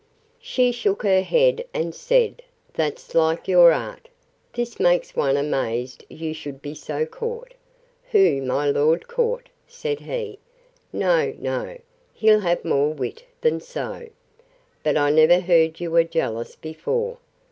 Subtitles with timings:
[0.39, 2.41] She shook her head, and said,
[2.73, 9.47] That's like your art!—This makes one amazed you should be so caught!—Who, my lord caught!
[9.67, 10.39] said he:
[10.91, 11.77] No, no!
[12.15, 14.07] he'll have more wit than so!
[14.81, 17.19] But I never heard you were jealous before.